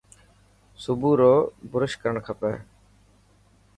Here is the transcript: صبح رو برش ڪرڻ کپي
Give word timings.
صبح 0.83 1.11
رو 1.21 1.33
برش 1.71 1.91
ڪرڻ 2.01 2.15
کپي 2.25 2.53